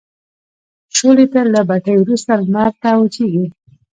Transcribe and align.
شولې 0.95 1.25
له 1.53 1.61
بټۍ 1.69 1.95
وروسته 1.99 2.31
لمر 2.43 2.69
ته 2.81 2.89
وچیږي. 2.97 3.45